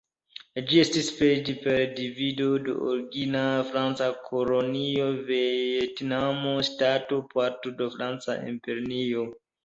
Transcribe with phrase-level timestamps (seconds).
[0.69, 9.27] Ĝi estiĝis per divido de origina franca kolonio Vjetnama ŝtato, parto de franca imperio.